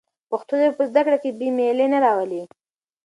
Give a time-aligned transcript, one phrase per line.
[0.29, 2.41] پښتو ژبه په زده کړه کې بې میلي نه راولي.